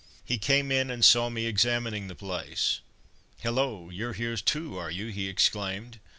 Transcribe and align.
He 0.25 0.39
came 0.39 0.71
in 0.71 0.89
and 0.89 1.05
saw 1.05 1.29
me 1.29 1.45
examining 1.45 2.07
the 2.07 2.15
place. 2.15 2.79
"Hullo, 3.43 3.91
you're 3.91 4.13
here 4.13 4.35
too, 4.35 4.75
are 4.79 4.89
you?" 4.89 5.09
he 5.09 5.29
exclaimed. 5.29 5.99